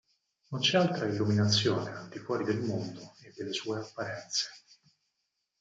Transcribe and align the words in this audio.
Non 0.51 0.57
c'è 0.61 0.79
altra 0.79 1.05
illuminazione 1.05 1.91
al 1.95 2.09
di 2.09 2.17
fuori 2.17 2.43
del 2.43 2.59
mondo 2.61 3.13
e 3.23 3.31
delle 3.37 3.53
sue 3.53 3.77
apparenze. 3.81 4.49